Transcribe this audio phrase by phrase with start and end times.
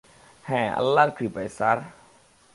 [0.45, 1.77] হ্যাঁ, আল্লাহর কৃপায়, স্যার।